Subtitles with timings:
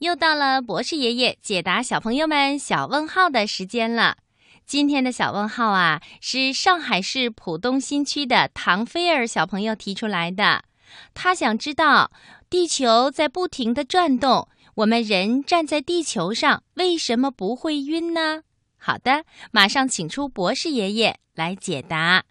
[0.00, 4.16] 又到了博士爷爷解答小朋友们小问号的时间了。
[4.64, 10.64] 今天的小问号啊，是上海市浦东新区的唐菲尔小朋友提出来的。
[11.12, 12.10] 他想知道，
[12.48, 18.44] 地球在不停的转动，我们人站在地球上为什么不会晕呢？
[18.78, 22.24] 好的，马上请出博士爷爷来解答。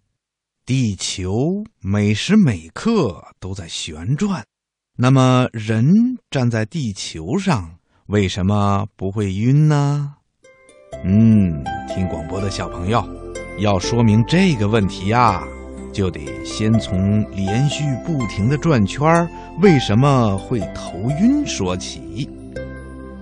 [0.66, 4.44] 地球每时每刻都在旋转。
[5.02, 7.74] 那么，人站在地球上
[8.08, 10.14] 为什么不会晕呢？
[11.06, 13.02] 嗯，听广播的小朋友，
[13.60, 15.42] 要说明这个问题呀，
[15.94, 19.26] 就得先从连续不停的转圈
[19.62, 22.30] 为什么会头晕说起。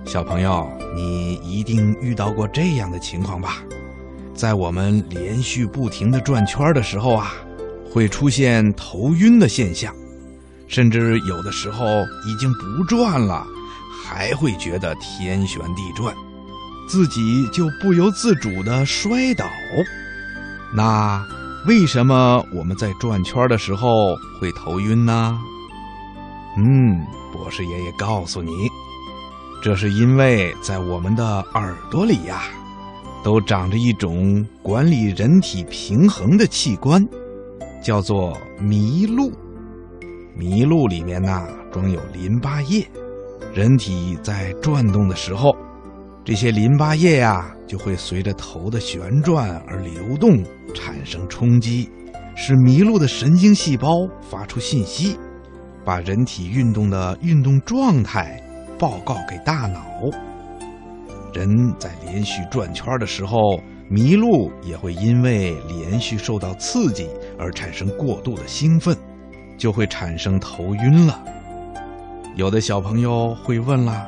[0.04, 3.62] 小朋友，你一定遇到过这样的情况吧？
[4.34, 7.34] 在我们连续不停的转圈的时候啊，
[7.88, 9.94] 会出现头晕的现象。
[10.68, 11.84] 甚至有的时候
[12.26, 13.46] 已经不转了，
[14.04, 16.14] 还会觉得天旋地转，
[16.86, 19.46] 自己就不由自主的摔倒。
[20.74, 21.26] 那
[21.66, 25.40] 为什么我们在转圈的时候会头晕呢？
[26.56, 28.68] 嗯，博士爷爷告诉你，
[29.62, 32.42] 这是因为在我们的耳朵里呀，
[33.24, 37.02] 都长着一种管理人体平衡的器官，
[37.82, 39.32] 叫做麋鹿。
[40.38, 42.86] 麋鹿里面呢装有淋巴液，
[43.52, 45.52] 人体在转动的时候，
[46.24, 50.40] 这些淋巴液呀就会随着头的旋转而流动，
[50.72, 51.90] 产生冲击，
[52.36, 55.18] 使麋鹿的神经细胞发出信息，
[55.84, 58.40] 把人体运动的运动状态
[58.78, 59.84] 报告给大脑。
[61.34, 61.48] 人
[61.80, 63.36] 在连续转圈的时候，
[63.90, 68.96] 麋鹿也会因为连续受到刺激而产生过度的兴奋。
[69.58, 71.20] 就会产生头晕了。
[72.36, 74.06] 有的小朋友会问了：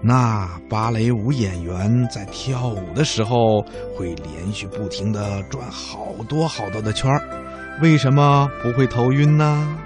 [0.00, 3.60] 那芭蕾舞演员在跳舞的时候
[3.96, 7.20] 会连续不停的转好多好多的圈儿，
[7.82, 9.78] 为什么不会头晕呢？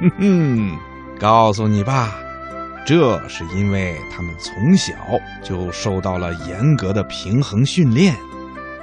[0.00, 0.78] 哼哼，
[1.18, 2.14] 告诉你吧，
[2.86, 4.92] 这是因为他们从小
[5.42, 8.14] 就受到了严格的平衡训练，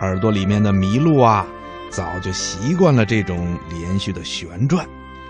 [0.01, 1.45] 耳朵里面的麋鹿啊，
[1.89, 4.85] 早就习惯了这种连续的旋转。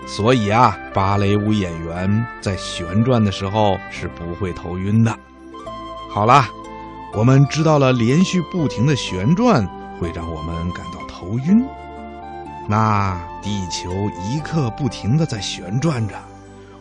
[0.06, 5.16] 所以啊，芭蕾舞演员在旋转的时候是不会头晕的。
[6.10, 6.48] 好啦，
[7.14, 9.66] 我们知道了连续不停的旋转
[9.98, 11.64] 会让我们感到头晕。
[12.68, 16.14] 那地球一刻不停的在旋转着，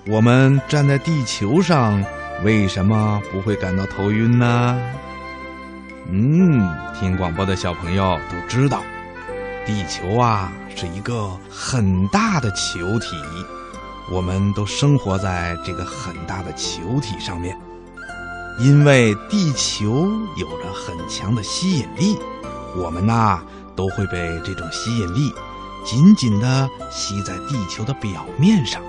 [0.08, 2.04] 我们站在地球上
[2.44, 4.80] 为什么不会感到头晕呢？
[6.10, 8.82] 嗯，听广播的小朋友都知道。
[9.72, 13.16] 地球啊，是一个很大的球体，
[14.12, 17.58] 我们都生活在这个很大的球体上面。
[18.60, 22.20] 因为地球有着很强的吸引力，
[22.76, 23.42] 我们呐
[23.74, 25.34] 都会被这种吸引力
[25.86, 28.82] 紧紧地吸在地球的表面上。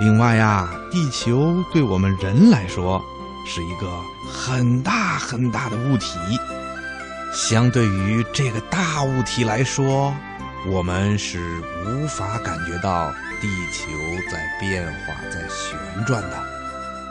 [0.00, 3.04] 另外呀，地球对我们人来说
[3.46, 3.86] 是一个
[4.26, 6.18] 很大很大的物体。
[7.36, 10.10] 相对于这个大物体来说，
[10.66, 13.90] 我们是无法感觉到地球
[14.30, 16.42] 在变化、在旋转的。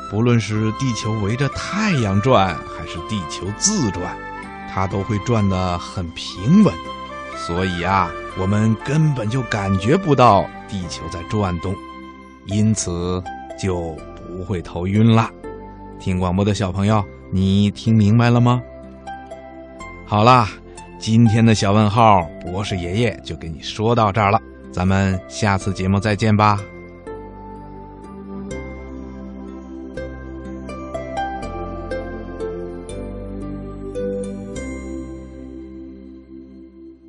[0.09, 4.17] 不论是地球围着太阳转，还是地球自转，
[4.73, 6.73] 它都会转得很平稳。
[7.37, 11.75] 所以啊，我们根本就感觉不到地球在转动，
[12.45, 13.23] 因此
[13.59, 15.29] 就不会头晕了。
[15.99, 18.59] 听广播的小朋友，你听明白了吗？
[20.07, 20.47] 好啦，
[20.99, 24.39] 今天的小问号，博士爷爷就给你说到这儿了。
[24.71, 26.59] 咱们下次节目再见吧。